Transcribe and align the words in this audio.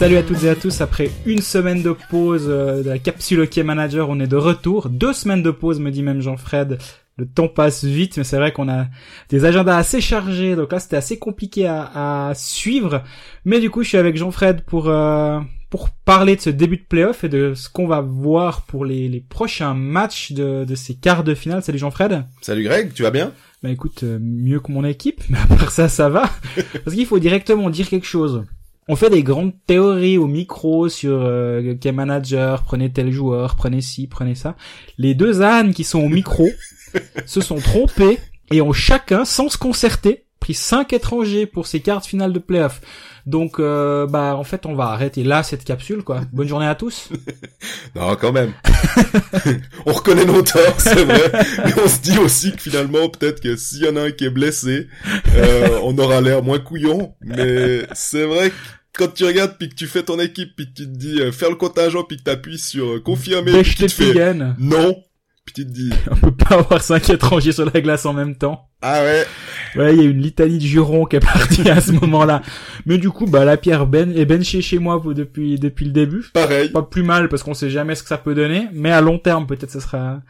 Salut 0.00 0.16
à 0.16 0.22
toutes 0.22 0.44
et 0.44 0.48
à 0.48 0.56
tous. 0.56 0.80
Après 0.80 1.10
une 1.26 1.42
semaine 1.42 1.82
de 1.82 1.94
pause 2.08 2.46
euh, 2.48 2.82
de 2.82 2.88
la 2.88 2.98
capsule 2.98 3.40
Hockey 3.40 3.62
Manager, 3.62 4.08
on 4.08 4.18
est 4.18 4.26
de 4.26 4.36
retour. 4.36 4.88
Deux 4.88 5.12
semaines 5.12 5.42
de 5.42 5.50
pause, 5.50 5.78
me 5.78 5.90
dit 5.90 6.02
même 6.02 6.22
Jean-Fred. 6.22 6.78
Le 7.18 7.26
temps 7.26 7.48
passe 7.48 7.84
vite, 7.84 8.16
mais 8.16 8.24
c'est 8.24 8.38
vrai 8.38 8.50
qu'on 8.50 8.70
a 8.70 8.86
des 9.28 9.44
agendas 9.44 9.76
assez 9.76 10.00
chargés, 10.00 10.56
donc 10.56 10.72
là 10.72 10.80
c'était 10.80 10.96
assez 10.96 11.18
compliqué 11.18 11.66
à, 11.66 12.28
à, 12.28 12.34
suivre. 12.34 13.04
Mais 13.44 13.60
du 13.60 13.68
coup, 13.68 13.82
je 13.82 13.88
suis 13.88 13.98
avec 13.98 14.16
Jean-Fred 14.16 14.62
pour 14.62 14.88
euh, 14.88 15.38
pour 15.68 15.90
parler 15.90 16.34
de 16.34 16.40
ce 16.40 16.48
début 16.48 16.78
de 16.78 16.86
playoff 16.88 17.22
et 17.22 17.28
de 17.28 17.52
ce 17.52 17.68
qu'on 17.68 17.86
va 17.86 18.00
voir 18.00 18.62
pour 18.62 18.86
les, 18.86 19.06
les 19.06 19.20
prochains 19.20 19.74
matchs 19.74 20.32
de, 20.32 20.64
de 20.64 20.74
ces 20.76 20.94
quarts 20.94 21.24
de 21.24 21.34
finale. 21.34 21.62
Salut 21.62 21.78
Jean-Fred. 21.78 22.24
Salut 22.40 22.64
Greg, 22.64 22.94
tu 22.94 23.02
vas 23.02 23.10
bien? 23.10 23.34
Bah 23.62 23.68
écoute, 23.68 24.02
euh, 24.04 24.18
mieux 24.18 24.60
que 24.60 24.72
mon 24.72 24.82
équipe, 24.82 25.20
mais 25.28 25.36
à 25.36 25.46
part 25.46 25.70
ça, 25.70 25.90
ça 25.90 26.08
va. 26.08 26.22
Parce 26.84 26.96
qu'il 26.96 27.04
faut 27.04 27.18
directement 27.18 27.68
dire 27.68 27.90
quelque 27.90 28.06
chose 28.06 28.46
on 28.90 28.96
fait 28.96 29.08
des 29.08 29.22
grandes 29.22 29.52
théories 29.68 30.18
au 30.18 30.26
micro 30.26 30.88
sur 30.88 31.20
euh, 31.22 31.74
Game 31.80 31.94
Manager, 31.94 32.64
prenez 32.64 32.90
tel 32.90 33.12
joueur, 33.12 33.54
prenez 33.54 33.80
ci, 33.80 34.08
prenez 34.08 34.34
ça. 34.34 34.56
Les 34.98 35.14
deux 35.14 35.42
ânes 35.42 35.72
qui 35.72 35.84
sont 35.84 36.00
au 36.00 36.08
micro 36.08 36.48
se 37.24 37.40
sont 37.40 37.58
trompés 37.58 38.18
et 38.50 38.60
ont 38.60 38.72
chacun, 38.72 39.24
sans 39.24 39.48
se 39.48 39.56
concerter, 39.56 40.24
pris 40.40 40.54
cinq 40.54 40.92
étrangers 40.92 41.46
pour 41.46 41.68
ces 41.68 41.78
cartes 41.78 42.04
finales 42.04 42.32
de 42.32 42.40
playoff. 42.40 42.80
Donc, 43.26 43.60
euh, 43.60 44.06
bah, 44.08 44.34
en 44.34 44.42
fait, 44.42 44.66
on 44.66 44.74
va 44.74 44.86
arrêter 44.86 45.22
là 45.22 45.44
cette 45.44 45.62
capsule, 45.62 46.02
quoi. 46.02 46.22
Bonne 46.32 46.48
journée 46.48 46.66
à 46.66 46.74
tous. 46.74 47.10
non, 47.94 48.16
quand 48.16 48.32
même. 48.32 48.52
on 49.86 49.92
reconnaît 49.92 50.24
nos 50.24 50.42
torts, 50.42 50.80
c'est 50.80 51.04
vrai. 51.04 51.30
Mais 51.64 51.74
on 51.84 51.88
se 51.88 52.00
dit 52.00 52.18
aussi 52.18 52.50
que 52.52 52.62
finalement, 52.62 53.08
peut-être 53.08 53.40
que 53.40 53.54
s'il 53.54 53.84
y 53.84 53.88
en 53.88 53.94
a 53.94 54.02
un 54.06 54.10
qui 54.10 54.24
est 54.24 54.30
blessé, 54.30 54.88
euh, 55.36 55.78
on 55.84 55.96
aura 55.98 56.20
l'air 56.20 56.42
moins 56.42 56.58
couillon. 56.58 57.14
Mais 57.20 57.86
c'est 57.92 58.24
vrai 58.24 58.50
que 58.50 58.54
quand 58.96 59.08
tu 59.08 59.24
regardes 59.24 59.56
puis 59.58 59.68
que 59.68 59.74
tu 59.74 59.86
fais 59.86 60.02
ton 60.02 60.18
équipe 60.18 60.54
puis 60.56 60.66
que 60.66 60.74
tu 60.74 60.84
te 60.84 60.96
dis 60.96 61.20
euh, 61.20 61.32
faire 61.32 61.50
le 61.50 61.56
contingent 61.56 62.04
puis 62.04 62.16
que 62.16 62.22
t'appuies 62.22 62.58
sur 62.58 62.94
euh, 62.94 63.00
confirmer 63.00 63.62
puis 63.62 63.74
tu 63.74 63.86
te 63.86 63.92
fais 63.92 64.34
non 64.34 64.96
puis 65.44 65.54
tu 65.54 65.66
te 65.66 65.70
dis 65.70 65.90
on 66.10 66.16
peut 66.16 66.34
pas 66.34 66.56
avoir 66.56 66.82
cinq 66.82 67.08
étrangers 67.10 67.52
sur 67.52 67.64
la 67.64 67.80
glace 67.80 68.06
en 68.06 68.12
même 68.12 68.36
temps. 68.36 68.68
Ah 68.82 69.02
ouais. 69.02 69.26
Ouais 69.76 69.94
il 69.94 70.02
y 70.02 70.06
a 70.06 70.10
une 70.10 70.20
litanie 70.20 70.58
de 70.58 70.64
jurons 70.64 71.04
qui 71.04 71.16
est 71.16 71.20
partie 71.20 71.68
à 71.68 71.80
ce 71.80 71.92
moment-là. 71.92 72.42
Mais 72.86 72.98
du 72.98 73.10
coup 73.10 73.26
bah 73.26 73.44
la 73.44 73.56
pierre 73.56 73.86
ben 73.86 74.16
est 74.16 74.26
benchée 74.26 74.62
chez 74.62 74.78
moi 74.78 75.00
depuis 75.14 75.58
depuis 75.58 75.86
le 75.86 75.92
début. 75.92 76.24
Pareil. 76.32 76.70
Pas 76.70 76.82
plus 76.82 77.02
mal 77.02 77.28
parce 77.28 77.42
qu'on 77.42 77.54
sait 77.54 77.70
jamais 77.70 77.94
ce 77.94 78.02
que 78.02 78.08
ça 78.08 78.18
peut 78.18 78.34
donner. 78.34 78.68
Mais 78.72 78.90
à 78.90 79.00
long 79.00 79.18
terme 79.18 79.46
peut-être 79.46 79.70
ce 79.70 79.80
sera 79.80 80.20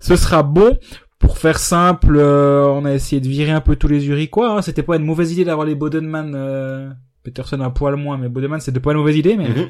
ce 0.00 0.16
sera 0.16 0.42
bon. 0.42 0.78
Pour 1.18 1.38
faire 1.38 1.58
simple, 1.58 2.16
euh, 2.16 2.66
on 2.66 2.84
a 2.84 2.92
essayé 2.92 3.20
de 3.20 3.26
virer 3.26 3.50
un 3.50 3.60
peu 3.60 3.74
tous 3.74 3.88
les 3.88 4.06
Uriquois. 4.06 4.52
Hein. 4.52 4.62
C'était 4.62 4.84
pas 4.84 4.96
une 4.96 5.04
mauvaise 5.04 5.32
idée 5.32 5.44
d'avoir 5.44 5.66
les 5.66 5.74
Bodenman 5.74 6.32
euh, 6.36 6.90
Peterson 7.30 7.60
un 7.60 7.70
poil 7.70 7.96
moins, 7.96 8.16
mais 8.18 8.28
Bodeman 8.28 8.60
c'est 8.60 8.72
de 8.72 8.78
pas 8.78 8.92
une 8.92 8.98
mauvaise 8.98 9.16
idée, 9.16 9.36
mais 9.36 9.48
mhm. 9.48 9.68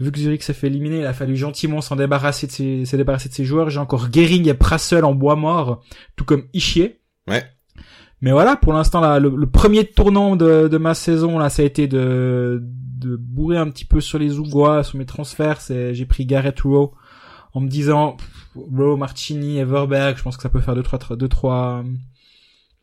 vu 0.00 0.12
que 0.12 0.18
Zurich 0.18 0.42
s'est 0.42 0.54
fait 0.54 0.68
éliminer, 0.68 1.00
il 1.00 1.06
a 1.06 1.12
fallu 1.12 1.36
gentiment 1.36 1.80
s'en 1.80 1.96
débarrasser 1.96 2.46
de 2.46 2.52
ses, 2.52 2.84
s'est 2.84 2.96
débarrasser 2.96 3.28
de 3.28 3.34
ses 3.34 3.44
joueurs. 3.44 3.70
J'ai 3.70 3.80
encore 3.80 4.08
Gering 4.12 4.48
et 4.48 4.54
Prassel 4.54 5.04
en 5.04 5.14
bois 5.14 5.36
mort, 5.36 5.82
tout 6.16 6.24
comme 6.24 6.44
Ishier. 6.52 7.00
Ouais. 7.26 7.44
Mais 8.20 8.32
voilà, 8.32 8.56
pour 8.56 8.72
l'instant, 8.72 9.00
là, 9.00 9.20
le, 9.20 9.46
premier 9.46 9.84
tournant 9.84 10.34
de, 10.34 10.66
de, 10.66 10.78
ma 10.78 10.94
saison, 10.94 11.38
là, 11.38 11.50
ça 11.50 11.62
a 11.62 11.64
été 11.64 11.86
de, 11.86 12.60
de 12.98 13.16
bourrer 13.16 13.58
un 13.58 13.70
petit 13.70 13.84
peu 13.84 14.00
sur 14.00 14.18
les 14.18 14.38
Ougois, 14.38 14.82
sur 14.82 14.98
mes 14.98 15.06
transferts. 15.06 15.60
J'ai 15.68 16.06
pris 16.06 16.26
Garrett 16.26 16.60
Rowe 16.60 16.94
en 17.54 17.60
me 17.60 17.68
disant, 17.68 18.16
Rowe, 18.56 18.96
Marchini, 18.96 19.58
Everberg, 19.58 20.16
je 20.16 20.22
pense 20.22 20.36
que 20.36 20.42
ça 20.42 20.48
peut 20.48 20.60
faire 20.60 20.74
deux, 20.74 20.82
trois, 20.82 21.16
deux, 21.16 21.28
trois 21.28 21.84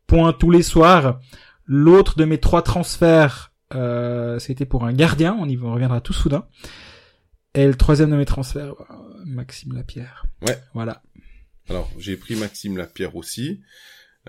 points 0.07 0.33
tous 0.33 0.51
les 0.51 0.63
soirs. 0.63 1.19
L'autre 1.65 2.17
de 2.17 2.25
mes 2.25 2.39
trois 2.39 2.61
transferts, 2.61 3.51
euh, 3.75 4.39
c'était 4.39 4.65
pour 4.65 4.85
un 4.85 4.93
gardien, 4.93 5.35
on 5.39 5.47
y 5.47 5.57
reviendra 5.57 6.01
tout 6.01 6.13
soudain. 6.13 6.45
Et 7.53 7.65
le 7.67 7.75
troisième 7.75 8.11
de 8.11 8.15
mes 8.15 8.25
transferts, 8.25 8.73
euh, 8.73 8.95
Maxime 9.25 9.73
Lapierre. 9.73 10.25
Ouais. 10.41 10.57
Voilà. 10.73 11.01
Alors, 11.69 11.89
j'ai 11.97 12.17
pris 12.17 12.35
Maxime 12.35 12.77
Lapierre 12.77 13.15
aussi. 13.15 13.61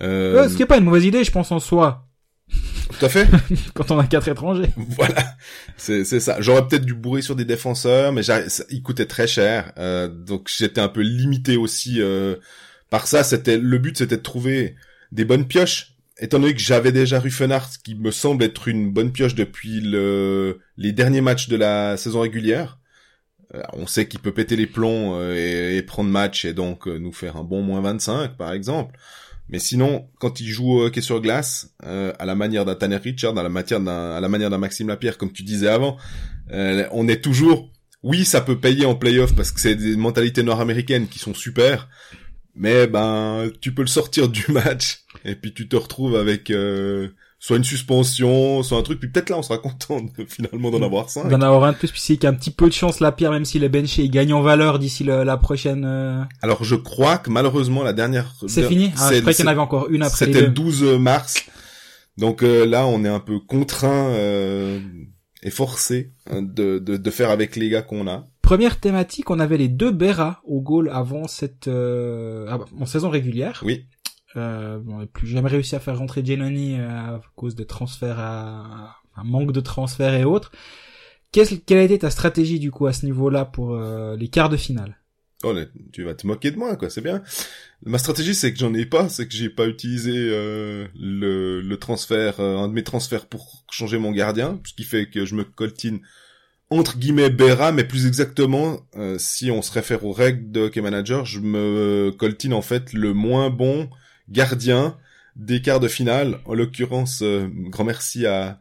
Euh... 0.00 0.48
ce 0.48 0.56
qui 0.56 0.62
est 0.62 0.66
pas 0.66 0.78
une 0.78 0.84
mauvaise 0.84 1.04
idée, 1.04 1.24
je 1.24 1.32
pense, 1.32 1.50
en 1.52 1.58
soi. 1.58 2.06
Tout 2.48 3.04
à 3.04 3.08
fait. 3.08 3.28
Quand 3.74 3.90
on 3.90 3.98
a 3.98 4.06
quatre 4.06 4.28
étrangers. 4.28 4.70
Voilà, 4.76 5.36
c'est 5.76 6.04
c'est 6.04 6.20
ça. 6.20 6.40
J'aurais 6.40 6.66
peut-être 6.66 6.84
dû 6.84 6.94
bourrer 6.94 7.22
sur 7.22 7.34
des 7.34 7.44
défenseurs, 7.44 8.12
mais 8.12 8.22
il 8.70 8.82
coûtait 8.82 9.06
très 9.06 9.26
cher, 9.26 9.72
euh, 9.78 10.08
donc 10.08 10.48
j'étais 10.56 10.80
un 10.80 10.88
peu 10.88 11.00
limité 11.00 11.56
aussi 11.56 12.00
euh, 12.00 12.36
par 12.90 13.06
ça. 13.06 13.24
C'était 13.24 13.58
le 13.58 13.78
but, 13.78 13.98
c'était 13.98 14.16
de 14.16 14.22
trouver 14.22 14.76
des 15.12 15.24
bonnes 15.24 15.46
pioches 15.46 15.95
étant 16.18 16.38
donné 16.38 16.54
que 16.54 16.60
j'avais 16.60 16.92
déjà 16.92 17.20
Ruffenart, 17.20 17.70
qui 17.84 17.94
me 17.94 18.10
semble 18.10 18.44
être 18.44 18.68
une 18.68 18.92
bonne 18.92 19.12
pioche 19.12 19.34
depuis 19.34 19.80
le, 19.80 20.60
les 20.76 20.92
derniers 20.92 21.20
matchs 21.20 21.48
de 21.48 21.56
la 21.56 21.96
saison 21.96 22.20
régulière, 22.20 22.78
euh, 23.54 23.62
on 23.74 23.86
sait 23.86 24.08
qu'il 24.08 24.20
peut 24.20 24.32
péter 24.32 24.56
les 24.56 24.66
plombs 24.66 25.14
euh, 25.14 25.76
et, 25.76 25.82
prendre 25.82 26.10
match 26.10 26.44
et 26.44 26.52
donc 26.52 26.88
euh, 26.88 26.98
nous 26.98 27.12
faire 27.12 27.36
un 27.36 27.44
bon 27.44 27.62
moins 27.62 27.80
25 27.80 28.36
par 28.36 28.52
exemple. 28.52 28.98
Mais 29.48 29.60
sinon, 29.60 30.08
quand 30.18 30.40
il 30.40 30.48
joue 30.48 30.72
au 30.72 30.86
hockey 30.86 31.00
sur 31.00 31.20
glace, 31.20 31.72
à 31.78 32.26
la 32.26 32.34
manière 32.34 32.64
d'un 32.64 32.74
Tanner 32.74 32.96
Richard, 32.96 33.38
à 33.38 33.44
la, 33.44 33.48
matière 33.48 33.78
d'un, 33.78 34.16
à 34.16 34.20
la 34.20 34.28
manière 34.28 34.50
d'un 34.50 34.58
Maxime 34.58 34.88
Lapierre, 34.88 35.18
comme 35.18 35.30
tu 35.30 35.44
disais 35.44 35.68
avant, 35.68 35.98
on 36.50 37.06
est 37.06 37.22
toujours, 37.22 37.70
oui, 38.02 38.24
ça 38.24 38.40
peut 38.40 38.58
payer 38.58 38.86
en 38.86 38.96
playoff 38.96 39.36
parce 39.36 39.52
que 39.52 39.60
c'est 39.60 39.76
des 39.76 39.94
mentalités 39.94 40.42
nord-américaines 40.42 41.06
qui 41.06 41.20
sont 41.20 41.32
super, 41.32 41.88
mais 42.56 42.86
ben 42.86 43.50
tu 43.60 43.72
peux 43.72 43.82
le 43.82 43.88
sortir 43.88 44.28
du 44.28 44.44
match 44.48 45.04
et 45.24 45.36
puis 45.36 45.52
tu 45.52 45.68
te 45.68 45.76
retrouves 45.76 46.16
avec 46.16 46.50
euh, 46.50 47.08
soit 47.38 47.58
une 47.58 47.64
suspension, 47.64 48.62
soit 48.62 48.78
un 48.78 48.82
truc, 48.82 48.98
puis 48.98 49.10
peut-être 49.10 49.30
là 49.30 49.38
on 49.38 49.42
sera 49.42 49.58
content 49.58 50.00
finalement 50.26 50.70
d'en 50.70 50.82
avoir 50.82 51.10
cinq. 51.10 51.28
D'en 51.28 51.40
avoir 51.42 51.64
un 51.64 51.72
de 51.72 51.76
plus, 51.76 51.90
puis 51.90 52.00
c'est 52.00 52.14
qu'il 52.14 52.24
y 52.24 52.26
a 52.26 52.30
un 52.30 52.34
petit 52.34 52.50
peu 52.50 52.66
de 52.66 52.72
chance 52.72 53.00
la 53.00 53.12
pierre, 53.12 53.30
même 53.30 53.44
s'il 53.44 53.62
est 53.62 53.68
benché, 53.68 54.02
il 54.02 54.10
gagne 54.10 54.32
en 54.32 54.40
valeur 54.40 54.78
d'ici 54.78 55.04
la 55.04 55.36
prochaine. 55.36 55.84
Euh... 55.86 56.22
Alors 56.42 56.64
je 56.64 56.76
crois 56.76 57.18
que 57.18 57.30
malheureusement 57.30 57.82
la 57.82 57.92
dernière. 57.92 58.34
C'est 58.46 58.66
fini. 58.66 58.90
Ah, 58.98 59.10
je 59.12 59.20
qu'il 59.20 59.44
y 59.44 59.48
en 59.48 59.50
avait 59.50 59.60
encore 59.60 59.88
une 59.90 60.02
après. 60.02 60.26
C'était 60.26 60.40
le 60.40 60.48
12 60.48 60.98
mars, 60.98 61.44
donc 62.16 62.42
euh, 62.42 62.64
là 62.64 62.86
on 62.86 63.04
est 63.04 63.08
un 63.08 63.20
peu 63.20 63.38
contraint 63.38 64.08
euh, 64.10 64.80
et 65.42 65.50
forcé 65.50 66.12
hein, 66.30 66.42
de, 66.42 66.78
de, 66.78 66.96
de 66.96 67.10
faire 67.10 67.30
avec 67.30 67.56
les 67.56 67.68
gars 67.68 67.82
qu'on 67.82 68.08
a. 68.08 68.24
Première 68.46 68.78
thématique, 68.78 69.28
on 69.30 69.40
avait 69.40 69.56
les 69.56 69.66
deux 69.66 69.90
Berra 69.90 70.40
au 70.44 70.60
goal 70.60 70.88
avant 70.88 71.26
cette 71.26 71.66
euh, 71.66 72.48
en 72.78 72.86
saison 72.86 73.10
régulière. 73.10 73.60
Oui. 73.64 73.86
Euh, 74.36 74.78
on 74.86 75.00
n'a 75.00 75.06
plus 75.06 75.26
jamais 75.26 75.48
réussi 75.48 75.74
à 75.74 75.80
faire 75.80 75.98
rentrer 75.98 76.24
Giannoni 76.24 76.78
euh, 76.78 76.88
à 76.88 77.20
cause 77.34 77.56
de 77.56 77.64
transferts 77.64 78.20
à 78.20 78.98
un 79.16 79.24
manque 79.24 79.50
de 79.50 79.58
transferts 79.58 80.14
et 80.14 80.24
autres. 80.24 80.52
Quelle, 81.32 81.60
quelle 81.66 81.78
a 81.78 81.82
été 81.82 81.98
ta 81.98 82.10
stratégie 82.10 82.60
du 82.60 82.70
coup 82.70 82.86
à 82.86 82.92
ce 82.92 83.04
niveau-là 83.04 83.46
pour 83.46 83.74
euh, 83.74 84.14
les 84.16 84.28
quarts 84.28 84.48
de 84.48 84.56
finale? 84.56 84.96
Oh, 85.42 85.52
tu 85.92 86.04
vas 86.04 86.14
te 86.14 86.24
moquer 86.24 86.52
de 86.52 86.56
moi, 86.56 86.76
quoi. 86.76 86.88
C'est 86.88 87.00
bien. 87.00 87.24
Ma 87.84 87.98
stratégie, 87.98 88.36
c'est 88.36 88.52
que 88.52 88.60
j'en 88.60 88.72
ai 88.74 88.86
pas, 88.86 89.08
c'est 89.08 89.26
que 89.26 89.34
j'ai 89.34 89.50
pas 89.50 89.66
utilisé 89.66 90.12
euh, 90.14 90.86
le, 90.94 91.62
le 91.62 91.76
transfert, 91.78 92.38
un 92.38 92.68
de 92.68 92.72
mes 92.72 92.84
transferts 92.84 93.26
pour 93.26 93.64
changer 93.72 93.98
mon 93.98 94.12
gardien, 94.12 94.60
ce 94.64 94.72
qui 94.72 94.84
fait 94.84 95.10
que 95.10 95.24
je 95.24 95.34
me 95.34 95.42
coltine 95.42 95.98
entre 96.70 96.98
guillemets 96.98 97.30
Bera, 97.30 97.72
mais 97.72 97.84
plus 97.84 98.06
exactement, 98.06 98.80
euh, 98.96 99.16
si 99.18 99.50
on 99.50 99.62
se 99.62 99.72
réfère 99.72 100.04
aux 100.04 100.12
règles 100.12 100.50
de 100.50 100.62
Hockey 100.62 100.80
Manager, 100.80 101.24
je 101.24 101.40
me 101.40 102.10
coltine 102.16 102.52
en 102.52 102.62
fait 102.62 102.92
le 102.92 103.12
moins 103.12 103.50
bon 103.50 103.88
gardien 104.28 104.96
des 105.36 105.62
quarts 105.62 105.80
de 105.80 105.88
finale. 105.88 106.40
En 106.44 106.54
l'occurrence, 106.54 107.22
euh, 107.22 107.48
grand 107.52 107.84
merci 107.84 108.26
à 108.26 108.58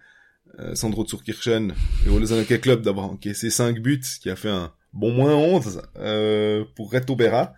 euh, 0.59 0.75
Sandro 0.75 1.05
Zurkirchen 1.05 1.73
et 2.05 2.09
au 2.09 2.19
Lausanne 2.19 2.45
Club 2.45 2.81
d'avoir 2.81 3.07
encaissé 3.07 3.49
5 3.49 3.79
buts, 3.79 4.01
qui 4.21 4.29
a 4.29 4.35
fait 4.35 4.49
un 4.49 4.71
bon 4.93 5.11
moins 5.11 5.35
11 5.35 5.81
pour 6.75 6.91
Reto 6.91 7.15
Bera. 7.15 7.53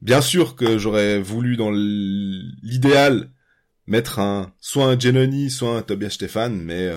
Bien 0.00 0.20
sûr 0.20 0.56
que 0.56 0.78
j'aurais 0.78 1.20
voulu 1.20 1.56
dans 1.56 1.70
l'idéal 1.70 3.30
mettre 3.86 4.18
un 4.18 4.52
soit 4.60 4.86
un 4.86 4.98
Genoni, 4.98 5.50
soit 5.50 5.76
un 5.76 5.82
Tobias 5.82 6.10
Stefan, 6.10 6.60
mais 6.60 6.90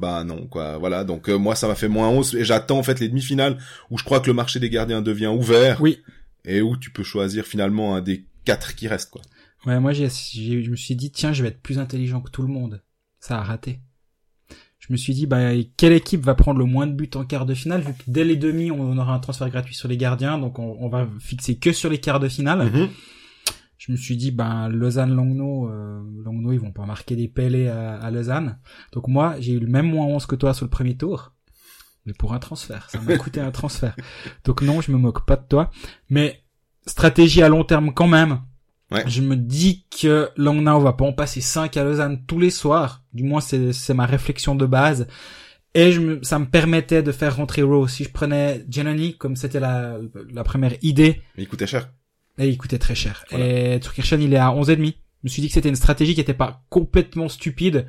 bah 0.00 0.24
non 0.24 0.46
quoi. 0.46 0.78
Voilà, 0.78 1.04
donc 1.04 1.28
euh, 1.28 1.36
moi 1.36 1.54
ça 1.54 1.68
m'a 1.68 1.74
fait 1.74 1.88
moins 1.88 2.08
11 2.08 2.34
et 2.36 2.44
j'attends 2.44 2.78
en 2.78 2.82
fait 2.82 2.98
les 3.00 3.08
demi-finales 3.08 3.58
où 3.90 3.98
je 3.98 4.04
crois 4.04 4.20
que 4.20 4.26
le 4.26 4.32
marché 4.32 4.58
des 4.58 4.70
gardiens 4.70 5.02
devient 5.02 5.26
ouvert. 5.26 5.80
Oui. 5.80 5.98
Et 6.44 6.62
où 6.62 6.76
tu 6.76 6.90
peux 6.90 7.02
choisir 7.02 7.44
finalement 7.44 7.94
un 7.94 8.00
des 8.00 8.24
quatre 8.44 8.74
qui 8.74 8.88
restent 8.88 9.10
quoi. 9.10 9.22
Ouais, 9.66 9.78
moi 9.78 9.92
j'ai, 9.92 10.08
je 10.08 10.70
me 10.70 10.76
suis 10.76 10.96
dit 10.96 11.10
tiens, 11.10 11.34
je 11.34 11.42
vais 11.42 11.50
être 11.50 11.60
plus 11.60 11.78
intelligent 11.78 12.22
que 12.22 12.30
tout 12.30 12.42
le 12.42 12.48
monde. 12.48 12.82
Ça 13.20 13.38
a 13.38 13.42
raté. 13.42 13.80
Je 14.78 14.90
me 14.90 14.96
suis 14.96 15.12
dit 15.12 15.26
bah 15.26 15.50
quelle 15.76 15.92
équipe 15.92 16.24
va 16.24 16.34
prendre 16.34 16.58
le 16.58 16.64
moins 16.64 16.86
de 16.86 16.94
buts 16.94 17.10
en 17.14 17.26
quart 17.26 17.44
de 17.44 17.52
finale 17.52 17.82
vu 17.82 17.92
que 17.92 18.02
dès 18.06 18.24
les 18.24 18.36
demi 18.36 18.70
on 18.70 18.96
aura 18.96 19.12
un 19.12 19.18
transfert 19.18 19.50
gratuit 19.50 19.74
sur 19.74 19.88
les 19.88 19.98
gardiens 19.98 20.38
donc 20.38 20.58
on, 20.58 20.88
va 20.88 21.06
fixer 21.20 21.56
que 21.56 21.72
sur 21.72 21.90
les 21.90 21.98
quarts 21.98 22.20
de 22.20 22.28
finale. 22.28 22.70
Mm-hmm 22.70 22.88
je 23.80 23.90
me 23.92 23.96
suis 23.96 24.18
dit 24.18 24.30
ben 24.30 24.68
Lausanne 24.68 25.14
Longno 25.14 25.70
euh, 25.70 26.02
Longno 26.22 26.52
ils 26.52 26.60
vont 26.60 26.70
pas 26.70 26.84
marquer 26.84 27.16
des 27.16 27.28
pellets 27.28 27.68
à, 27.68 28.10
Lausanne 28.10 28.58
donc 28.92 29.08
moi 29.08 29.36
j'ai 29.40 29.54
eu 29.54 29.58
le 29.58 29.66
même 29.66 29.86
moins 29.86 30.04
11 30.04 30.26
que 30.26 30.36
toi 30.36 30.52
sur 30.52 30.66
le 30.66 30.70
premier 30.70 30.96
tour 30.98 31.32
mais 32.04 32.12
pour 32.12 32.34
un 32.34 32.38
transfert 32.38 32.90
ça 32.90 33.00
m'a 33.00 33.16
coûté 33.16 33.40
un 33.40 33.50
transfert 33.50 33.96
donc 34.44 34.60
non 34.60 34.82
je 34.82 34.92
me 34.92 34.98
moque 34.98 35.24
pas 35.24 35.36
de 35.36 35.46
toi 35.48 35.70
mais 36.10 36.42
stratégie 36.86 37.42
à 37.42 37.48
long 37.48 37.64
terme 37.64 37.94
quand 37.94 38.06
même 38.06 38.40
ouais. 38.90 39.02
je 39.06 39.22
me 39.22 39.34
dis 39.34 39.86
que 39.88 40.28
Langnau 40.36 40.80
va 40.80 40.92
pas 40.92 41.06
en 41.06 41.14
passer 41.14 41.40
5 41.40 41.74
à 41.78 41.82
Lausanne 41.82 42.26
tous 42.26 42.38
les 42.38 42.50
soirs 42.50 43.02
du 43.14 43.22
moins 43.22 43.40
c'est 43.40 43.72
c'est 43.72 43.94
ma 43.94 44.04
réflexion 44.04 44.54
de 44.54 44.66
base 44.66 45.06
Et 45.72 45.92
je 45.92 46.00
me, 46.00 46.22
ça 46.22 46.40
me 46.40 46.46
permettait 46.46 47.04
de 47.04 47.12
faire 47.12 47.36
rentrer 47.36 47.62
Rowe. 47.62 47.86
Si 47.86 48.02
je 48.02 48.10
prenais 48.10 48.66
Giannoni, 48.68 49.16
comme 49.16 49.36
c'était 49.36 49.60
la, 49.60 49.98
la 50.32 50.42
première 50.42 50.74
idée. 50.82 51.22
Mais 51.36 51.44
il 51.44 51.48
coûtait 51.48 51.68
cher. 51.68 51.92
Et 52.40 52.48
il 52.48 52.56
coûtait 52.56 52.78
très 52.78 52.94
cher. 52.94 53.24
Et 53.30 53.78
Turkirchen, 53.80 54.20
il 54.20 54.32
est 54.32 54.38
à 54.38 54.48
11,5. 54.48 54.76
Je 54.76 54.82
me 55.24 55.28
suis 55.28 55.42
dit 55.42 55.48
que 55.48 55.54
c'était 55.54 55.68
une 55.68 55.76
stratégie 55.76 56.14
qui 56.14 56.20
était 56.20 56.34
pas 56.34 56.62
complètement 56.70 57.28
stupide. 57.28 57.86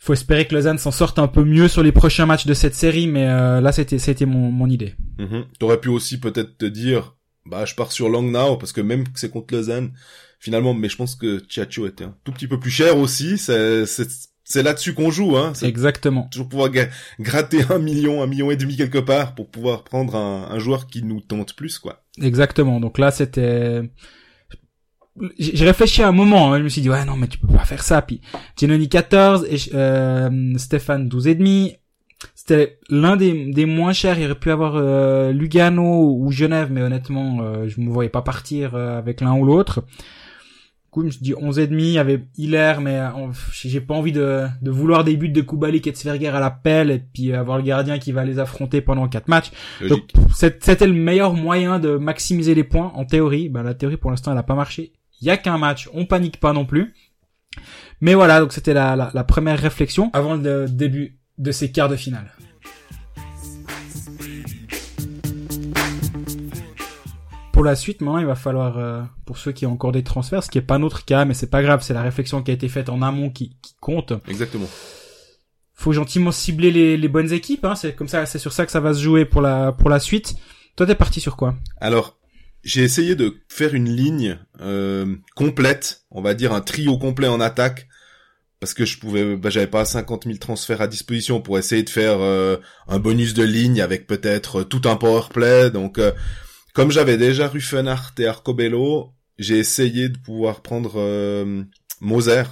Faut 0.00 0.12
espérer 0.12 0.46
que 0.46 0.54
Lausanne 0.54 0.78
s'en 0.78 0.90
sorte 0.90 1.18
un 1.18 1.28
peu 1.28 1.44
mieux 1.44 1.68
sur 1.68 1.82
les 1.82 1.92
prochains 1.92 2.26
matchs 2.26 2.46
de 2.46 2.54
cette 2.54 2.74
série, 2.74 3.06
mais 3.06 3.28
euh, 3.28 3.60
là, 3.60 3.72
c'était, 3.72 3.98
c'était 3.98 4.26
mon, 4.26 4.50
mon 4.50 4.68
idée. 4.68 4.94
Mm 5.18 5.42
T'aurais 5.58 5.80
pu 5.80 5.88
aussi 5.88 6.18
peut-être 6.18 6.58
te 6.58 6.66
dire, 6.66 7.16
bah, 7.46 7.64
je 7.64 7.74
pars 7.74 7.92
sur 7.92 8.08
Langnau, 8.08 8.56
parce 8.56 8.72
que 8.72 8.80
même 8.80 9.04
que 9.04 9.20
c'est 9.20 9.30
contre 9.30 9.54
Lausanne, 9.54 9.92
finalement, 10.40 10.74
mais 10.74 10.88
je 10.88 10.96
pense 10.96 11.14
que 11.14 11.42
Chiacho 11.48 11.86
était 11.86 12.04
un 12.04 12.16
tout 12.24 12.32
petit 12.32 12.48
peu 12.48 12.58
plus 12.58 12.70
cher 12.70 12.98
aussi. 12.98 13.38
C'est, 13.38 13.86
c'est, 13.86 14.08
c'est 14.48 14.62
là-dessus 14.62 14.94
qu'on 14.94 15.10
joue, 15.10 15.36
hein. 15.36 15.52
Exactement. 15.62 16.28
Toujours 16.32 16.48
pouvoir 16.48 16.70
gratter 17.20 17.60
un 17.68 17.78
million, 17.78 18.22
un 18.22 18.26
million 18.26 18.50
et 18.50 18.56
demi 18.56 18.76
quelque 18.76 18.98
part 18.98 19.34
pour 19.34 19.50
pouvoir 19.50 19.84
prendre 19.84 20.16
un, 20.16 20.48
un 20.50 20.58
joueur 20.58 20.86
qui 20.86 21.02
nous 21.02 21.20
tente 21.20 21.54
plus, 21.54 21.78
quoi. 21.78 22.02
Exactement. 22.20 22.80
Donc 22.80 22.98
là, 22.98 23.10
c'était, 23.10 23.82
j'ai 25.38 25.64
réfléchi 25.64 26.02
un 26.02 26.12
moment, 26.12 26.52
hein. 26.52 26.58
je 26.58 26.64
me 26.64 26.68
suis 26.68 26.80
dit 26.80 26.90
ouais 26.90 27.04
non 27.04 27.16
mais 27.16 27.28
tu 27.28 27.38
peux 27.38 27.48
pas 27.48 27.64
faire 27.64 27.82
ça. 27.82 28.02
Puis 28.02 28.20
Genoni 28.58 28.88
14 28.88 29.46
et 29.50 29.56
euh, 29.74 30.52
Stéphane 30.56 31.08
12 31.08 31.26
et 31.28 31.34
demi. 31.34 31.74
C'était 32.34 32.80
l'un 32.88 33.16
des, 33.16 33.52
des 33.52 33.66
moins 33.66 33.92
chers. 33.92 34.18
Il 34.18 34.24
aurait 34.24 34.34
pu 34.34 34.50
avoir 34.50 34.74
euh, 34.74 35.30
Lugano 35.30 36.16
ou 36.18 36.32
Genève, 36.32 36.68
mais 36.72 36.82
honnêtement, 36.82 37.38
euh, 37.42 37.68
je 37.68 37.80
me 37.80 37.90
voyais 37.90 38.10
pas 38.10 38.22
partir 38.22 38.74
euh, 38.74 38.98
avec 38.98 39.20
l'un 39.20 39.34
ou 39.34 39.44
l'autre. 39.44 39.84
Coup, 40.90 41.08
je 41.10 41.18
dit 41.18 41.34
11 41.34 41.58
et 41.58 41.66
demi. 41.66 41.84
Il 41.84 41.92
y 41.92 41.98
avait 41.98 42.24
Hilaire, 42.36 42.80
mais 42.80 42.98
j'ai 43.52 43.80
pas 43.80 43.94
envie 43.94 44.12
de, 44.12 44.46
de 44.62 44.70
vouloir 44.70 45.04
des 45.04 45.16
buts 45.16 45.28
de 45.28 45.42
Kubalik 45.42 45.86
et 45.86 45.92
de 45.92 45.96
Sverger 45.96 46.28
à 46.28 46.40
la 46.40 46.50
pelle 46.50 46.90
et 46.90 46.98
puis 46.98 47.32
avoir 47.34 47.58
le 47.58 47.62
gardien 47.62 47.98
qui 47.98 48.10
va 48.12 48.24
les 48.24 48.38
affronter 48.38 48.80
pendant 48.80 49.06
quatre 49.08 49.28
matchs. 49.28 49.50
Donc 49.86 50.12
c'était 50.34 50.86
le 50.86 50.94
meilleur 50.94 51.34
moyen 51.34 51.78
de 51.78 51.96
maximiser 51.96 52.54
les 52.54 52.64
points 52.64 52.92
en 52.94 53.04
théorie. 53.04 53.48
Ben, 53.48 53.62
la 53.62 53.74
théorie 53.74 53.98
pour 53.98 54.10
l'instant 54.10 54.32
elle 54.32 54.38
a 54.38 54.42
pas 54.42 54.54
marché 54.54 54.92
il 55.20 55.26
y 55.26 55.30
a 55.30 55.36
qu'un 55.36 55.58
match, 55.58 55.88
on 55.92 56.06
panique 56.06 56.40
pas 56.40 56.52
non 56.52 56.64
plus. 56.64 56.94
Mais 58.00 58.14
voilà, 58.14 58.40
donc 58.40 58.52
c'était 58.52 58.74
la, 58.74 59.10
la, 59.12 59.24
première 59.24 59.58
réflexion 59.58 60.10
avant 60.12 60.34
le 60.34 60.66
début 60.68 61.18
de 61.38 61.50
ces 61.50 61.72
quarts 61.72 61.88
de 61.88 61.96
finale. 61.96 62.32
Pour 67.58 67.64
la 67.64 67.74
suite, 67.74 68.02
maintenant, 68.02 68.20
il 68.20 68.26
va 68.26 68.36
falloir, 68.36 68.78
euh, 68.78 69.02
pour 69.26 69.36
ceux 69.36 69.50
qui 69.50 69.66
ont 69.66 69.72
encore 69.72 69.90
des 69.90 70.04
transferts, 70.04 70.44
ce 70.44 70.48
qui 70.48 70.58
est 70.58 70.62
pas 70.62 70.78
notre 70.78 71.04
cas, 71.04 71.24
mais 71.24 71.34
c'est 71.34 71.50
pas 71.50 71.60
grave, 71.60 71.82
c'est 71.82 71.92
la 71.92 72.02
réflexion 72.02 72.40
qui 72.40 72.52
a 72.52 72.54
été 72.54 72.68
faite 72.68 72.88
en 72.88 73.02
amont 73.02 73.30
qui, 73.30 73.56
qui 73.60 73.74
compte. 73.80 74.12
Exactement. 74.28 74.68
Faut 75.74 75.90
gentiment 75.92 76.30
cibler 76.30 76.70
les, 76.70 76.96
les 76.96 77.08
bonnes 77.08 77.32
équipes, 77.32 77.64
hein, 77.64 77.74
c'est 77.74 77.96
comme 77.96 78.06
ça, 78.06 78.26
c'est 78.26 78.38
sur 78.38 78.52
ça 78.52 78.64
que 78.64 78.70
ça 78.70 78.78
va 78.78 78.94
se 78.94 79.00
jouer 79.00 79.24
pour 79.24 79.42
la 79.42 79.72
pour 79.72 79.90
la 79.90 79.98
suite. 79.98 80.36
Toi, 80.76 80.86
t'es 80.86 80.94
parti 80.94 81.20
sur 81.20 81.36
quoi? 81.36 81.56
Alors, 81.80 82.20
j'ai 82.62 82.84
essayé 82.84 83.16
de 83.16 83.34
faire 83.48 83.74
une 83.74 83.88
ligne 83.88 84.38
euh, 84.60 85.16
complète, 85.34 86.04
on 86.12 86.22
va 86.22 86.34
dire 86.34 86.52
un 86.52 86.60
trio 86.60 86.96
complet 86.96 87.26
en 87.26 87.40
attaque, 87.40 87.88
parce 88.60 88.72
que 88.72 88.84
je 88.84 89.00
pouvais, 89.00 89.34
bah, 89.34 89.50
j'avais 89.50 89.66
pas 89.66 89.84
50 89.84 90.26
000 90.26 90.36
transferts 90.38 90.80
à 90.80 90.86
disposition 90.86 91.40
pour 91.40 91.58
essayer 91.58 91.82
de 91.82 91.90
faire 91.90 92.20
euh, 92.20 92.58
un 92.86 93.00
bonus 93.00 93.34
de 93.34 93.42
ligne 93.42 93.80
avec 93.80 94.06
peut-être 94.06 94.62
tout 94.62 94.82
un 94.84 94.94
power 94.94 95.22
play. 95.34 95.72
Donc, 95.72 95.98
euh, 95.98 96.12
comme 96.74 96.90
j'avais 96.90 97.16
déjà 97.16 97.48
Ruffenhardt 97.48 98.14
et 98.18 98.26
Arcobello, 98.26 99.12
j'ai 99.38 99.58
essayé 99.58 100.08
de 100.08 100.18
pouvoir 100.18 100.62
prendre 100.62 101.00
Moser, 102.00 102.42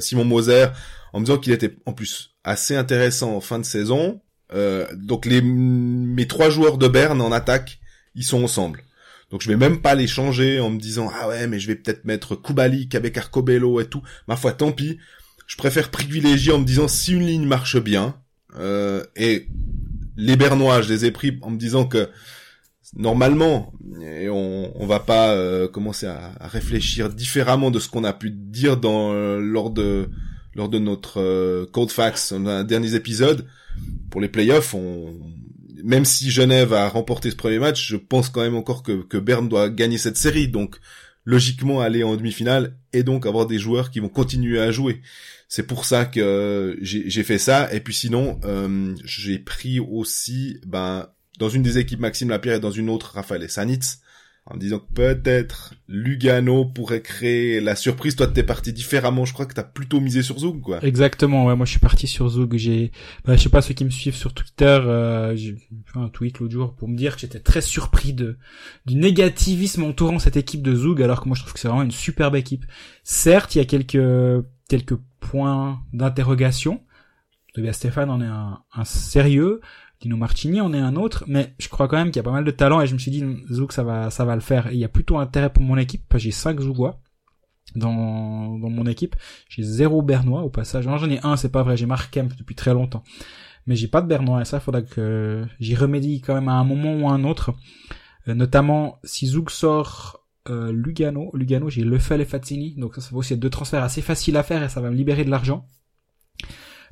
Simon 0.00 0.24
Moser, 0.24 0.66
en 1.12 1.20
me 1.20 1.24
disant 1.26 1.38
qu'il 1.38 1.52
était 1.52 1.76
en 1.86 1.92
plus 1.92 2.34
assez 2.44 2.76
intéressant 2.76 3.34
en 3.34 3.40
fin 3.40 3.58
de 3.58 3.64
saison. 3.64 4.20
donc 4.94 5.26
les 5.26 5.40
mes 5.42 6.26
trois 6.26 6.50
joueurs 6.50 6.78
de 6.78 6.88
Berne 6.88 7.20
en 7.20 7.32
attaque, 7.32 7.80
ils 8.14 8.24
sont 8.24 8.42
ensemble. 8.44 8.84
Donc 9.30 9.42
je 9.42 9.48
vais 9.48 9.56
même 9.56 9.80
pas 9.80 9.94
les 9.94 10.06
changer 10.06 10.60
en 10.60 10.70
me 10.70 10.78
disant 10.78 11.10
ah 11.12 11.28
ouais 11.28 11.46
mais 11.46 11.58
je 11.58 11.66
vais 11.66 11.74
peut-être 11.74 12.04
mettre 12.04 12.36
Kubalik 12.36 12.94
avec 12.94 13.16
Arcobello 13.18 13.80
et 13.80 13.86
tout. 13.86 14.02
Ma 14.28 14.36
foi 14.36 14.52
tant 14.52 14.72
pis. 14.72 14.98
Je 15.46 15.56
préfère 15.56 15.90
privilégier 15.90 16.52
en 16.52 16.58
me 16.58 16.64
disant 16.64 16.88
si 16.88 17.12
une 17.12 17.26
ligne 17.26 17.46
marche 17.46 17.76
bien 17.78 18.16
euh, 18.56 19.04
et 19.16 19.48
les 20.16 20.36
Bernois 20.36 20.82
je 20.82 20.88
les 20.88 21.04
ai 21.04 21.10
pris 21.10 21.38
en 21.42 21.50
me 21.50 21.58
disant 21.58 21.84
que 21.84 22.08
normalement 22.96 23.72
on 24.30 24.72
on 24.74 24.86
va 24.86 25.00
pas 25.00 25.32
euh, 25.32 25.68
commencer 25.68 26.06
à, 26.06 26.32
réfléchir 26.40 27.08
différemment 27.08 27.70
de 27.70 27.78
ce 27.78 27.88
qu'on 27.88 28.04
a 28.04 28.12
pu 28.12 28.30
dire 28.30 28.76
dans 28.76 29.12
euh, 29.12 29.40
lors 29.40 29.70
de 29.70 30.08
lors 30.54 30.68
de 30.68 30.78
notre 30.78 31.20
euh, 31.20 31.66
code 31.72 31.90
dans 32.30 32.48
un 32.48 32.64
dernier 32.64 32.94
épisode 32.94 33.46
pour 34.10 34.20
les 34.20 34.28
playoffs 34.28 34.74
on 34.74 35.14
même 35.84 36.06
si 36.06 36.30
Genève 36.30 36.72
a 36.72 36.88
remporté 36.88 37.30
ce 37.30 37.36
premier 37.36 37.58
match, 37.58 37.88
je 37.88 37.96
pense 37.96 38.30
quand 38.30 38.40
même 38.40 38.56
encore 38.56 38.82
que, 38.82 39.02
que 39.02 39.18
Berne 39.18 39.50
doit 39.50 39.68
gagner 39.68 39.98
cette 39.98 40.16
série. 40.16 40.48
Donc, 40.48 40.76
logiquement, 41.26 41.82
aller 41.82 42.02
en 42.02 42.16
demi-finale 42.16 42.78
et 42.94 43.02
donc 43.02 43.26
avoir 43.26 43.46
des 43.46 43.58
joueurs 43.58 43.90
qui 43.90 44.00
vont 44.00 44.08
continuer 44.08 44.58
à 44.58 44.70
jouer. 44.70 45.02
C'est 45.46 45.66
pour 45.66 45.84
ça 45.84 46.06
que 46.06 46.20
euh, 46.20 46.76
j'ai 46.80 47.22
fait 47.22 47.38
ça. 47.38 47.72
Et 47.72 47.80
puis 47.80 47.94
sinon, 47.94 48.40
euh, 48.44 48.94
j'ai 49.04 49.38
pris 49.38 49.78
aussi, 49.78 50.58
ben, 50.66 51.06
dans 51.38 51.48
une 51.48 51.62
des 51.62 51.78
équipes 51.78 52.00
Maxime 52.00 52.30
Lapierre 52.30 52.56
et 52.56 52.60
dans 52.60 52.70
une 52.70 52.90
autre 52.90 53.12
Raphaël 53.14 53.48
Sanitz 53.48 54.00
en 54.46 54.58
disant 54.58 54.78
que 54.78 54.92
peut-être 54.92 55.72
Lugano 55.88 56.66
pourrait 56.66 57.00
créer 57.00 57.60
la 57.60 57.74
surprise. 57.76 58.14
Toi, 58.14 58.26
t'es 58.26 58.42
parti 58.42 58.74
différemment. 58.74 59.24
Je 59.24 59.32
crois 59.32 59.46
que 59.46 59.54
t'as 59.54 59.62
plutôt 59.62 60.00
misé 60.00 60.22
sur 60.22 60.38
Zug, 60.38 60.60
quoi. 60.60 60.84
Exactement. 60.84 61.46
Ouais, 61.46 61.56
moi, 61.56 61.64
je 61.64 61.70
suis 61.70 61.80
parti 61.80 62.06
sur 62.06 62.28
Zug. 62.28 62.54
J'ai, 62.56 62.92
bah, 63.24 63.36
je 63.36 63.42
sais 63.42 63.48
pas 63.48 63.62
ceux 63.62 63.72
qui 63.72 63.86
me 63.86 63.90
suivent 63.90 64.16
sur 64.16 64.34
Twitter. 64.34 64.66
Euh, 64.66 65.34
j'ai 65.34 65.56
fait 65.56 65.98
un 65.98 66.10
tweet 66.10 66.40
l'autre 66.40 66.52
jour 66.52 66.74
pour 66.74 66.88
me 66.88 66.96
dire 66.96 67.14
que 67.14 67.22
j'étais 67.22 67.40
très 67.40 67.62
surpris 67.62 68.12
de 68.12 68.36
du 68.84 68.96
négativisme 68.96 69.82
entourant 69.84 70.18
cette 70.18 70.36
équipe 70.36 70.62
de 70.62 70.74
Zug, 70.74 71.00
alors 71.00 71.22
que 71.22 71.28
moi, 71.28 71.36
je 71.36 71.40
trouve 71.40 71.54
que 71.54 71.60
c'est 71.60 71.68
vraiment 71.68 71.82
une 71.82 71.90
superbe 71.90 72.36
équipe. 72.36 72.66
Certes, 73.02 73.54
il 73.54 73.58
y 73.58 73.62
a 73.62 73.64
quelques 73.64 74.44
quelques 74.68 74.98
points 75.20 75.80
d'interrogation. 75.94 76.82
Stéphane 77.72 78.10
en 78.10 78.20
est 78.20 78.26
un, 78.26 78.58
un 78.74 78.84
sérieux. 78.84 79.60
Dino 80.04 80.18
Martini 80.18 80.60
on 80.60 80.74
est 80.74 80.78
un 80.78 80.96
autre, 80.96 81.24
mais 81.26 81.54
je 81.58 81.68
crois 81.68 81.88
quand 81.88 81.96
même 81.96 82.08
qu'il 82.08 82.16
y 82.16 82.20
a 82.20 82.22
pas 82.22 82.30
mal 82.30 82.44
de 82.44 82.50
talent 82.50 82.82
et 82.82 82.86
je 82.86 82.92
me 82.92 82.98
suis 82.98 83.10
dit 83.10 83.24
Zouk 83.50 83.72
ça 83.72 83.82
va 83.82 84.10
ça 84.10 84.26
va 84.26 84.34
le 84.34 84.42
faire. 84.42 84.70
il 84.70 84.78
y 84.78 84.84
a 84.84 84.88
plutôt 84.88 85.16
intérêt 85.16 85.50
pour 85.50 85.62
mon 85.62 85.78
équipe 85.78 86.02
j'ai 86.18 86.30
5 86.30 86.60
Zougois 86.60 87.00
dans 87.74 88.58
dans 88.58 88.70
mon 88.70 88.86
équipe. 88.86 89.16
J'ai 89.48 89.62
zéro 89.62 90.02
Bernois 90.02 90.42
au 90.42 90.50
passage. 90.50 90.84
j'en 90.84 91.10
ai 91.10 91.20
un, 91.24 91.36
c'est 91.36 91.50
pas 91.50 91.62
vrai, 91.62 91.76
j'ai 91.76 91.86
Mark 91.86 92.12
Kemp 92.12 92.36
depuis 92.36 92.54
très 92.54 92.74
longtemps. 92.74 93.02
Mais 93.66 93.76
j'ai 93.76 93.88
pas 93.88 94.02
de 94.02 94.06
Bernois 94.06 94.42
et 94.42 94.44
ça 94.44 94.60
faudra 94.60 94.82
que 94.82 95.44
j'y 95.58 95.74
remédie 95.74 96.20
quand 96.20 96.34
même 96.34 96.48
à 96.48 96.54
un 96.54 96.64
moment 96.64 96.94
ou 96.94 97.08
à 97.08 97.12
un 97.12 97.24
autre. 97.24 97.54
Euh, 98.28 98.34
notamment 98.34 98.98
si 99.04 99.26
Zouk 99.26 99.50
sort 99.50 100.26
euh, 100.50 100.72
Lugano, 100.72 101.30
Lugano 101.34 101.70
j'ai 101.70 101.84
Lefel 101.84 102.20
et 102.20 102.26
Fazzini, 102.26 102.74
donc 102.76 102.94
ça, 102.94 103.00
ça 103.00 103.10
va 103.12 103.18
aussi 103.18 103.32
être 103.32 103.40
deux 103.40 103.50
transferts 103.50 103.82
assez 103.82 104.02
faciles 104.02 104.36
à 104.36 104.42
faire 104.42 104.62
et 104.62 104.68
ça 104.68 104.80
va 104.80 104.90
me 104.90 104.96
libérer 104.96 105.24
de 105.24 105.30
l'argent. 105.30 105.66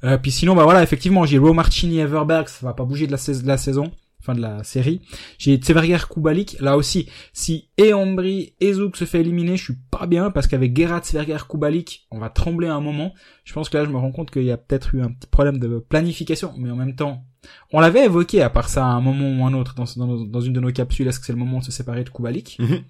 Euh, 0.04 0.18
puis 0.18 0.30
sinon, 0.30 0.54
bah 0.54 0.64
voilà, 0.64 0.82
effectivement, 0.82 1.24
j'ai 1.24 1.38
Ro 1.38 1.52
Marchini 1.52 1.98
Everberg, 1.98 2.48
ça 2.48 2.66
va 2.66 2.74
pas 2.74 2.84
bouger 2.84 3.06
de 3.06 3.12
la, 3.12 3.18
de 3.18 3.46
la 3.46 3.56
saison, 3.56 3.92
enfin 4.20 4.34
de 4.34 4.40
la 4.40 4.64
série. 4.64 5.00
J'ai 5.38 5.56
Tseverger 5.56 5.98
Kubalik, 6.10 6.56
là 6.60 6.76
aussi, 6.76 7.08
si 7.32 7.68
Eombri 7.78 8.54
et 8.60 8.72
Zouk 8.72 8.96
se 8.96 9.04
fait 9.04 9.20
éliminer, 9.20 9.56
je 9.56 9.64
suis 9.64 9.78
pas 9.90 10.06
bien, 10.06 10.30
parce 10.30 10.46
qu'avec 10.46 10.76
Gerard 10.76 11.04
Tseverger 11.04 11.44
Kubalik, 11.48 12.06
on 12.10 12.18
va 12.18 12.30
trembler 12.30 12.68
à 12.68 12.74
un 12.74 12.80
moment. 12.80 13.12
Je 13.44 13.52
pense 13.52 13.68
que 13.68 13.78
là, 13.78 13.84
je 13.84 13.90
me 13.90 13.96
rends 13.96 14.12
compte 14.12 14.30
qu'il 14.30 14.44
y 14.44 14.50
a 14.50 14.56
peut-être 14.56 14.94
eu 14.94 15.02
un 15.02 15.10
petit 15.10 15.28
problème 15.28 15.58
de 15.58 15.78
planification, 15.78 16.52
mais 16.56 16.70
en 16.70 16.76
même 16.76 16.96
temps, 16.96 17.24
on 17.72 17.80
l'avait 17.80 18.04
évoqué 18.04 18.42
à 18.42 18.50
part 18.50 18.68
ça 18.68 18.84
à 18.84 18.88
un 18.88 19.00
moment 19.00 19.28
ou 19.28 19.46
un 19.46 19.54
autre 19.54 19.74
dans, 19.74 19.84
dans, 20.26 20.40
une 20.40 20.52
de 20.52 20.60
nos 20.60 20.72
capsules, 20.72 21.06
est-ce 21.06 21.20
que 21.20 21.26
c'est 21.26 21.32
le 21.32 21.38
moment 21.38 21.58
de 21.58 21.64
se 21.64 21.72
séparer 21.72 22.02
de 22.02 22.10
Kubalik? 22.10 22.56
Mhm. 22.58 22.82